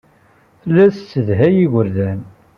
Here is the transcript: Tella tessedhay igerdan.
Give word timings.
Tella 0.61 0.85
tessedhay 0.95 1.55
igerdan. 1.65 2.19